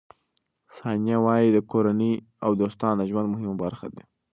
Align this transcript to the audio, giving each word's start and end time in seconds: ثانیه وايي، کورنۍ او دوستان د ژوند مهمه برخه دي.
ثانیه 0.75 1.17
وايي، 1.25 1.49
کورنۍ 1.71 2.13
او 2.43 2.51
دوستان 2.61 2.93
د 2.97 3.01
ژوند 3.09 3.27
مهمه 3.33 3.55
برخه 3.63 3.87
دي. 3.93 4.03